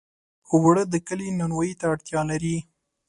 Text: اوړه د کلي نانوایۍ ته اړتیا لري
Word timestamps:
اوړه 0.51 0.83
د 0.89 0.95
کلي 1.07 1.27
نانوایۍ 1.39 1.73
ته 1.79 1.85
اړتیا 1.93 2.21
لري 2.31 2.55